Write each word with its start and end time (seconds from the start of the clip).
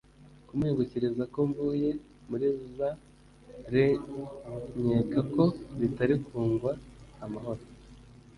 kumuhingukiriza 0.47 1.23
ko 1.33 1.39
mvuye 1.49 1.89
muri 2.29 2.47
Zaïre 2.75 3.85
nkeka 4.81 5.19
ko 5.33 5.43
bitari 5.79 6.15
kungwa 6.25 6.71
amahoro 7.25 7.61